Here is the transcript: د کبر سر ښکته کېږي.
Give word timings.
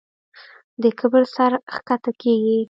د 0.81 0.83
کبر 0.99 1.23
سر 1.35 1.51
ښکته 1.75 2.11
کېږي. 2.21 2.57